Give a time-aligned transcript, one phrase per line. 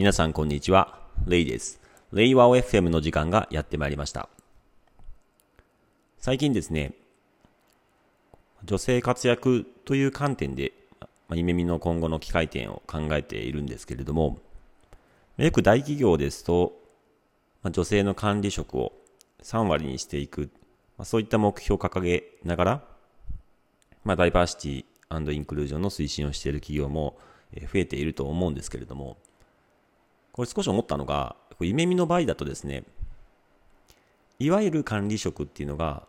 [0.00, 0.98] 皆さんこんにちは。
[1.26, 1.78] レイです。
[2.10, 4.30] レイワオ FM の時間がやってまいりました。
[6.16, 6.94] 最近ですね、
[8.64, 10.72] 女性活躍という観点で、
[11.28, 14.38] まあ、夢見の今後の機会点を考えているんですけれども、
[15.36, 16.80] よく大企業ですと、
[17.62, 18.94] ま、女性の管理職を
[19.42, 20.48] 3割にしていく、
[20.96, 22.84] ま、そういった目標を掲げながら、
[24.04, 27.18] まあ、ダイバーシティインクルージョンの推進をしている企業も
[27.52, 29.18] 増えていると思うんですけれども、
[30.40, 32.84] これ少し思ったのが、夢見の場合だとですね、
[34.38, 36.04] いわゆる管理職っていうのが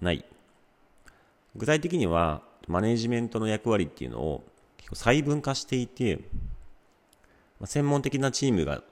[0.00, 0.24] ない。
[1.54, 4.42] 具体的には、マネジメントの役割っていうのを
[4.94, 6.20] 細分化していて、
[7.66, 8.82] 専門的なチームが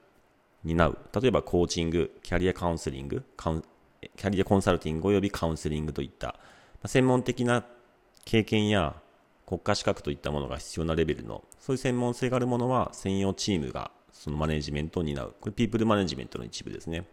[0.63, 0.99] 担う。
[1.19, 3.65] 例えばコーチング、キャリアカウンセリング、カウン
[4.02, 6.38] キャリアコンサルティング及びカウンセリングといった
[6.85, 7.65] 専門的な
[8.27, 8.95] 経験や
[9.47, 15.34] 国家資格といったものが必要なレベルの、そういう専門性があるものは専用チームがそのマネジメントを担う。
[15.41, 17.05] これピープルマネジメントの一部ですね。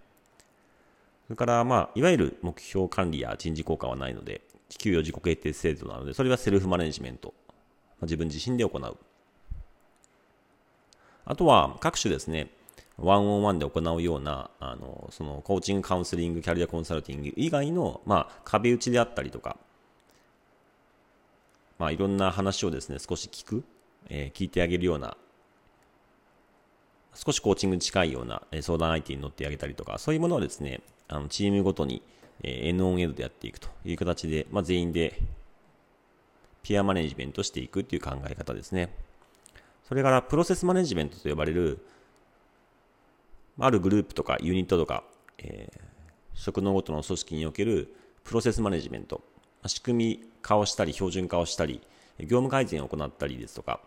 [1.28, 4.42] それから、まあ、いわゆる目標管理や人事効果はないので、
[4.78, 7.34] 給与自己決定制度なので、それはセルフマネジメント。
[8.02, 8.98] 自分自身で行う。
[11.26, 12.50] あとは、各種ですね、
[12.98, 19.58] ワンオンワンで行うような、あの、その、コーチング、カウンセリング、キャリアコンサルティング以外の、まあ、壁打ちであったりとか、
[21.78, 23.64] まあ、いろんな話をですね、少し聞く、
[24.10, 25.18] えー、聞いてあげるような、
[27.26, 32.02] 少しコーチングに近いような相談相手に乗ってあげたりとか、そういうものをですね、あのチームごとに、
[32.44, 35.20] えー、N オン N でやっていくという形で、まあ、全員で
[36.64, 38.96] ピアマネジメントしていくっていう考え方ですね。
[39.86, 41.86] それからプロセスマネジメントと呼ばれる、
[43.60, 45.04] あるグループとかユニットとか、
[45.40, 45.80] えー、
[46.36, 49.22] 職能ごとの組織におけるプロセスマネジメント、
[49.68, 51.82] 仕組み化をしたり、標準化をしたり、
[52.20, 53.82] 業務改善を行ったりですとか、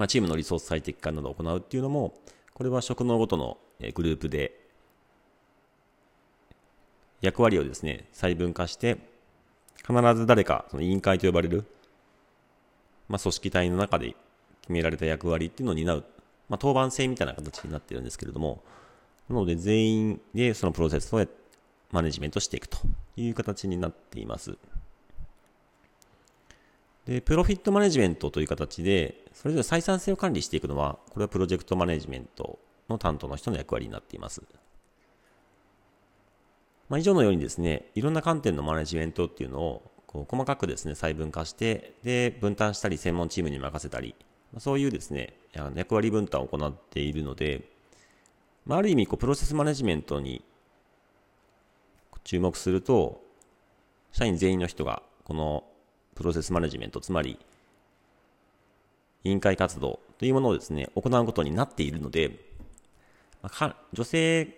[0.00, 2.14] まあ、チームのリソース最適化などを行うっていうのも、
[2.54, 3.58] これは職能ごとの
[3.92, 4.58] グループで
[7.20, 8.96] 役割をですね、細分化して、
[9.86, 11.66] 必ず誰か、その委員会と呼ばれる、
[13.10, 14.16] まあ、組織体の中で
[14.62, 16.04] 決められた役割っていうのを担う、
[16.48, 18.62] まあ、当番制みたいな形になってるんですけれども、
[19.28, 21.26] なので全員でそのプロセスを
[21.92, 22.78] マネジメントしていくと
[23.18, 24.56] いう形になっています。
[27.10, 34.44] で、プロフィットマネジメントという形で、それぞれ採算性を管理していくのは、これはプロジェクトマネジメントの担当の人の役割になっています。
[36.88, 44.14] まあ、以上のようにですね、いろんな観点のマネジメントっていうのをこう細かくですね、細分化して、で、分担したり、専門チームに任せたり、
[44.58, 45.34] そういうですね、
[45.74, 47.68] 役割分担を行っているので、
[48.66, 50.44] まあ、ある意味こう、プロセスマネジメントに
[52.22, 53.20] 注目すると、
[54.12, 55.64] 社員全員の人がこの
[56.20, 57.38] プロセスマネジメント、つまり
[59.24, 62.36] 委員会活動というものをですね、行うことになっているので、
[63.94, 64.54] 女性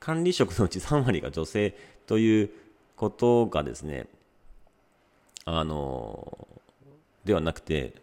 [0.00, 1.76] 管理職のうち3割が女性
[2.08, 2.50] という
[2.96, 4.08] ことがですね、
[5.44, 6.48] あの、
[7.24, 7.94] ではなくて、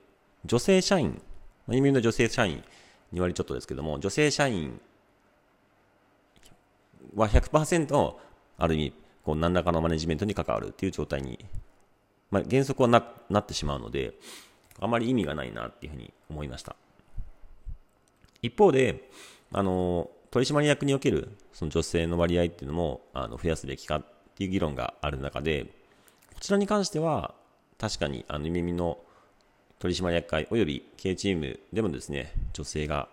[0.46, 1.22] 女性社員、
[1.70, 2.64] 意味の女性社員
[3.14, 4.80] 2割ちょっとですけども、女性社員
[7.16, 8.16] は100%
[8.58, 8.94] ある意味、
[9.26, 11.38] こう何らかのマネジメントに関わるっていう状態に、
[12.34, 14.16] まあ、原則はななってしまうので、
[14.80, 16.76] あまり意味がないなっていうふうに思いました。
[18.42, 19.08] 一方で、
[19.52, 24.04] あの、取締役におけるその女性の割合っていうのもあの増やすべきかっ
[24.36, 25.66] ていう議論がある中で、
[26.34, 27.36] こちらに関しては、
[27.78, 28.98] 確かにあの耳の
[29.78, 33.10] 取締役会及び経営チームでもですね、女性が、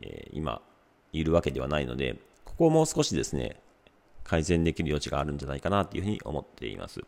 [0.00, 0.62] えー、今
[1.12, 2.16] いるわけではないので、
[2.46, 3.60] ここをもう少しですね、
[4.24, 7.02] 改善できる余地があるんじゃないかなというふうに思っています。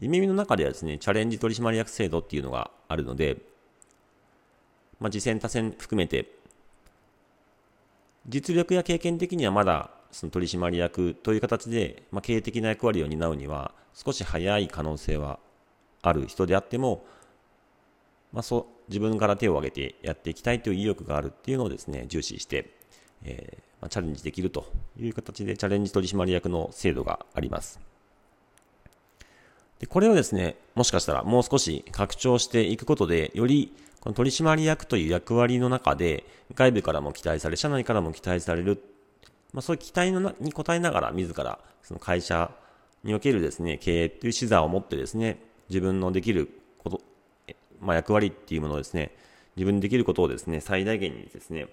[0.00, 3.38] 耳の中ではですね、チャレンジ取締役制度っていうのがあるので、
[4.98, 6.30] まあ、次戦他戦含めて、
[8.26, 15.38] 実力や経験的にはまだその取締役という形で、まあ、経営的な役割を担うには少し早い可能性は
[16.02, 17.04] ある人であっても、
[18.32, 22.70] まあ、そう自分から手を挙げてやっていきたいという意欲があるっていうのをですね重視して、
[23.24, 24.66] えーまあ、チャレンジできると
[24.98, 27.93] いう形でチャレンジ取締役の制度があります。
[29.80, 36.24] でこれをですね、もしかしたらもう少し拡張していくことで、よりこの取締役という役割の中で、
[36.54, 38.82] 外部からも期待され、社内からも期待される、
[39.52, 42.50] まあ、そういう期待のに応えながら、自らその会社
[43.02, 45.38] におけるですね、経営という視座を持ってですね、
[45.70, 47.00] 自分のできること、
[47.80, 49.16] まあ、役割っていうものをですね、
[49.56, 51.68] 自分にできることをですね、最大限にですね、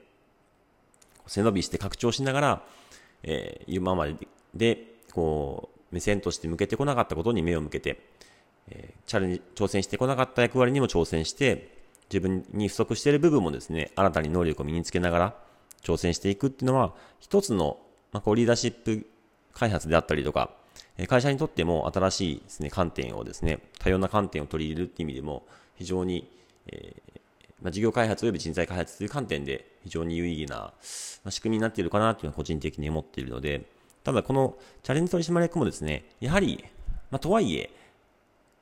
[1.27, 2.65] 背伸びして拡張しながら、
[3.24, 4.15] えー、今まで
[4.53, 8.00] で、こう、目線として向けてこなかったことに目を向けて、
[8.70, 15.36] え、チャレンジ、挑戦してこなかった役割にも挑戦して、自分に不足している部分もですね、新たに能力を身につけながら
[15.82, 17.78] 挑戦していくっていうのは、一つの、
[18.12, 19.06] まあ、こうリーダーシップ
[19.54, 20.52] 開発であったりとか、
[21.08, 25.44] 会社にとっても新しいですね、観点をですね、多様な観点を取り入れるっていう意味でも、
[25.76, 26.30] 非常に、
[26.68, 27.20] えー、
[27.62, 30.74] まあ、事業開発及び人材開発という観点で非常に有意義な、
[31.24, 33.66] ま、仕組みになっているかなというのは個人的に思っているので、
[34.03, 36.63] ただこのチャレンジ取締役もですね、やはり、
[37.12, 37.69] まあ、とはいえ、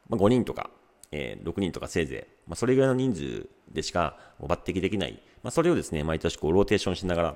[0.09, 0.69] まあ、5人とか、
[1.11, 5.21] えー、6人とかせいぜい、まあ、それぐらいの人数でしか抜擢できない。
[5.43, 7.35] まあ、それをですね、毎年こうローテーションしながら、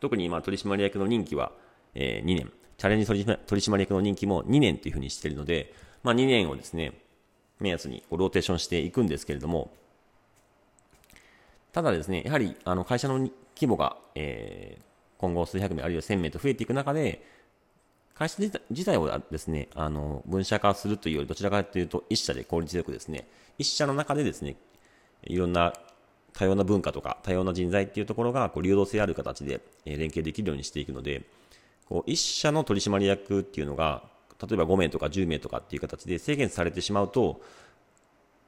[0.00, 1.52] 特に今取締役の任期は、
[1.94, 5.72] えー、2年、チャレンジ取締役の任期も2年というふうにしているので、
[6.02, 6.92] まあ、2年をですね、
[7.60, 9.70] 目安にこうローテーションしていくんですけれども、
[11.72, 14.82] ただですね、やはりあの会社の規模が、えー、
[15.18, 17.22] 今後数百名あるいは1000名と増えていく中で、
[18.14, 23.28] 会社自体をですね、あの、分社化するというより、どちらかというと、一社で効率よくですね、
[23.58, 24.56] 一社の中でですね、
[25.22, 25.72] いろんな
[26.32, 31.22] 多様な文化とか多様な人材っていうところがこう流動性ある形で連携できるようにしていくので、
[31.88, 34.02] こう一社の取締役っていうのが、
[34.40, 37.40] 例えば5名とか10名とかっていう形で制限されてしまうと、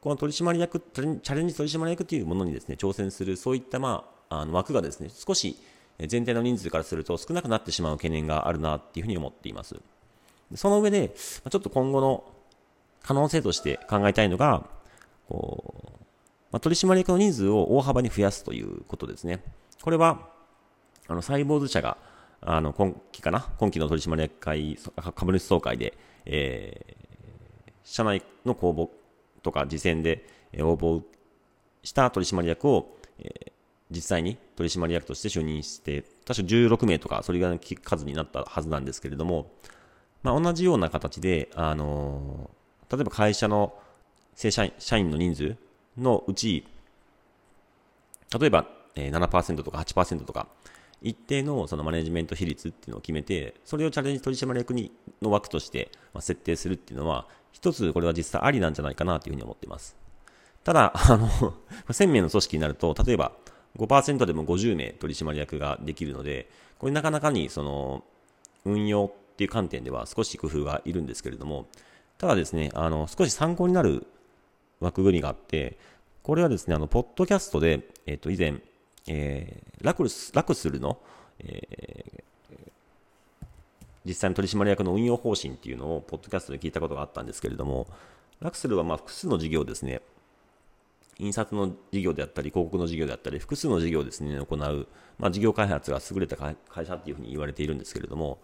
[0.01, 5.57] この取締役、チャレンジ取締役というものにですね、挑戦する、そういったまあ、あの枠がですね、少し
[6.06, 9.76] 全体の人数からすると少なくなってしまう懸念があるなっていうふうに思っています。
[10.55, 12.25] その上で、ちょっと今後の
[13.02, 14.67] 可能性として考えたいのが、
[15.29, 15.91] こう
[16.52, 19.43] まあ、取締役の人数を大幅に増やすということですね。
[19.82, 20.29] これは、
[21.06, 21.97] あの、サイボーズ社が、
[22.41, 23.49] あの、今期かな？
[23.58, 24.79] 今期の取締役会、
[25.14, 28.88] 株主総会で、えー、社内の公募
[29.43, 30.26] とか次戦で
[30.58, 31.02] 応募
[31.82, 33.52] した取締役を、えー、
[33.91, 39.51] 実際に取締役として就任して、確か16名とか、それぐらいの数になったはずなんですけれども、
[40.23, 43.75] まあ、同じような形で、あのー、例えば会社の
[44.35, 45.57] 正社員社員の人数
[45.99, 46.67] のうち、
[48.39, 50.47] 例えば、えー7%とか8%とか、
[51.03, 55.91] 一定のそのマネジメント比率っていうのを決めて、それをチャレンジ取締役にの枠として
[56.21, 59.97] 設定するっていうのは、一つこれは実際ありなんじゃないかなというふうに思っています。
[60.63, 61.29] ただ、あの、
[61.89, 63.33] 1000名の組織になると、例えば
[63.79, 68.05] 5%でも50名取締役ができるので、これなかなかにその
[68.65, 71.67] 運用っていう観点では少し工夫がいるんですけれども、
[72.19, 74.07] ただですね、あの、少し参考になる
[74.81, 75.79] 枠組みがあって、
[76.23, 78.57] これはですね、あの、ポッドキャストで、えっ、と、以前、
[79.07, 80.99] えー、ラクス、ラクスルの、
[81.39, 82.63] えー、
[84.05, 87.87] 実際の取締役の運用方針っていうのを、ポッドキャストで聞いたことがあったんですけれども、
[88.41, 90.00] ラクスルはまあ複数の事業ですね、
[91.21, 94.89] 印刷の事業であったり、広告の事業であったり、複数の事業をですね、行う、
[95.19, 96.57] まあ、事業開発が優れた会
[96.87, 98.41] 社っていうふうに言われているんですけれども、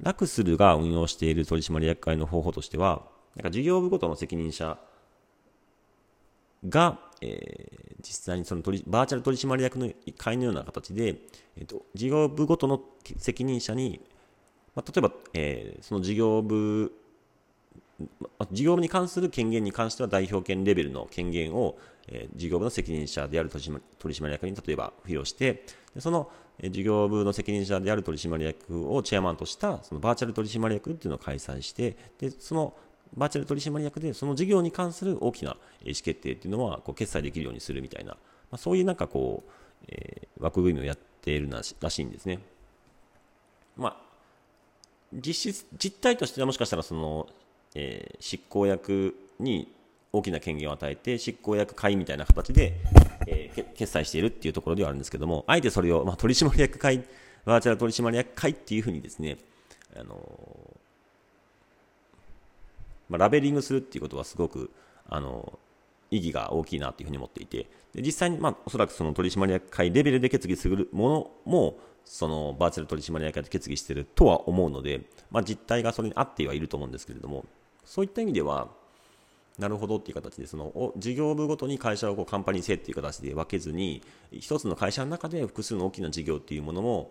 [0.00, 3.02] ラクスルが運用している取締役会の方法としては、
[3.36, 4.78] なんか事業部ごとの責任者
[6.68, 11.16] が、えー、実際にその取バーチャル取締役の会のような形で、
[11.56, 12.80] えーと、事業部ごとの
[13.18, 14.00] 責任者に、
[14.74, 16.92] まあ、例えば、えー、その事業部
[18.50, 21.78] 事業部に関する権限に関しては代表権レベルの権限を、
[22.08, 25.64] え、事業部の責任者である取締役に例えば付与して
[25.98, 26.30] その
[26.62, 32.74] 事業部の責任者である取締役をチェアマンとしたそのバーチャル取締役っていうのを開催してでその
[33.16, 38.18] バーチャル取締役でその事業に関する大きな意思決定っていうのはこう決済できるようにするみたいな、ま
[38.52, 42.40] あ、そういうなんかこう、えー、枠組みをやっているらしいんですね。
[43.76, 43.96] まあ、
[45.12, 47.26] 実質、実態としてはもしかしたらその、
[47.74, 49.72] えー、執行役に
[50.12, 52.74] 大きな権限を与えて執行役会みたいな形で、
[53.26, 57.04] えー、決済しているっていうところではあるんですけども、あえてそれを、まあ、取締役会、
[57.44, 59.38] バーチャル取締役会っていうふうにですね、
[59.96, 60.16] あの
[63.08, 64.70] まあ、ラベリングするっていうことはすごく
[65.08, 65.58] あの
[66.10, 77.44] 意義が大きいなというふうに思っていてで実際に、まあ、おそらくその取締役会レベルで決議するものもそのバーチャル取締役会で決議しているとは思うので、まあ、実態がそれに合ってはいると思うんですけれども
[77.84, 78.68] そういった意味では
[79.58, 87.10] なるほどっていう形でその事業部ごとに会社をこうカンパニー性っていう形で分けずに一つの会社の中で複数の大きな事業っていうものも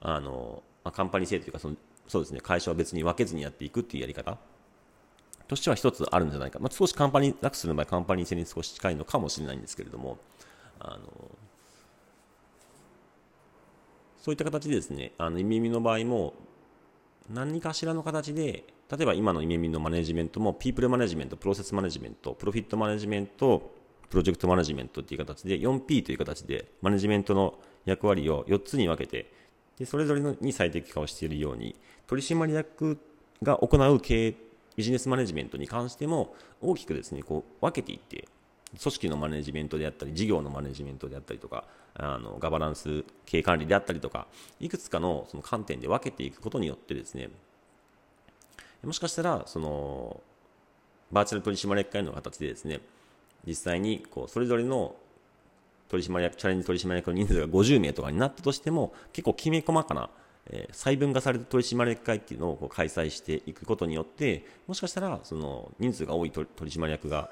[0.00, 1.76] あの、まあ、カンパニー性というかその
[2.08, 4.36] そうですね会社は別に分けずにやっていくっていうやり方
[5.48, 10.18] としては一つあるんじゃないか、まあ、少しカンパニー、ラクスの場合、カンパニー性に少し近いのかもしれないんですけれども、
[10.80, 10.98] あの
[14.26, 16.34] そういった形でですね、あの、イメミの場合も、
[17.30, 23.72] 何かしらの形で、例えば今のイメミのマネジメントも、ピープルマネジメント、プロセスマネジメント、プロフィットマネジメント、
[24.08, 29.32] プロジェクトマネジメントっていう形で、4P という形で、マネジメントの役割を4つに分けて、
[29.78, 32.98] でそれぞれに最適化をしているように、取締役
[33.42, 34.34] が行う経営
[34.76, 38.28] ビジネスマネジメントに関しても大きくですねこう分けていって
[38.78, 44.26] 組織のマネジメントであったり、事業のマネジメントであったりとか、あのガバナンス、経営管理であったりとか、
[44.60, 47.30] いくつかのその観点で分けていくことによってですね、
[48.84, 50.20] もしかしたら、その、
[51.10, 52.80] バーチャル取締役会の形でですね、
[53.46, 54.96] 実際にこうそれぞれの
[55.88, 60.10] 取締役、チャレンジ取締役の人数が50名とかになったとしても、結構きめ細かな、
[60.50, 67.30] えー、細分化された取締役会っていうのをこう開催していくことによって、もしかしたら、その人数が多い取締役が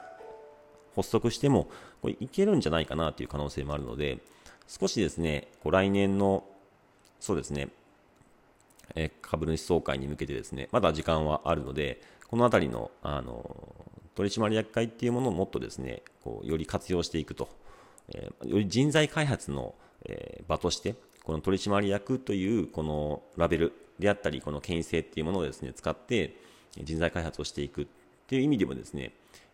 [0.95, 1.69] 発足しても、
[2.03, 4.19] これいけるんじゃないかなという可能性もあるので、
[4.67, 6.45] 少しですね、こう来年の、
[7.21, 7.69] そうですね、
[8.95, 13.75] え株主総会に向けてですね、まだ時間はあるので、このあたりの、あの、
[14.15, 17.49] 取締役会っていうものをもっとですね、こうより活用していくと、
[18.15, 19.75] えー、より人材開発の、
[20.05, 26.37] えー、場として、この取締役というこのラベルであったり、この権威性っていうものをですね、使って
[26.83, 27.87] 人材開発をしていくっ
[28.27, 29.13] ていう意味でもですね、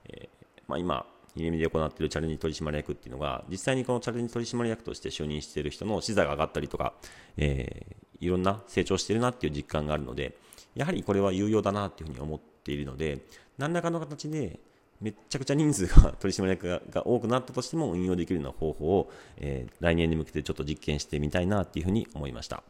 [0.08, 1.06] えー、まあ、今、
[1.36, 6.94] イネミで行っているチャレンジ取締役っていうのが、実際にこのチャレンジ取締役として就任している人の資座が上がったりとか、
[7.36, 10.36] えー、いろんな成長しているなっていう実感があるので、
[10.74, 13.20] やはりこれは有用だなっていうふうに思っているので、
[13.58, 14.58] 何らかの形で、
[15.00, 22.62] めちゃくちゃ人数が取締役がが多くなったとしても運用できるような方法を、えー、来年に向けてちょっと実験してみたいなっていうふうに思いました。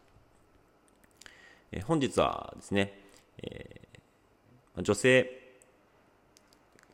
[1.73, 2.97] えー、本日はですね、
[3.43, 5.40] えー、女性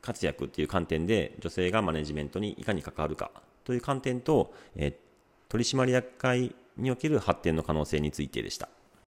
[0.07, 3.31] 活躍っていう観点で女性がマネジメントにいかに関わるか
[3.65, 4.95] という観点と、えー、
[5.49, 8.69] 取締役会における発展の可能性についてでした。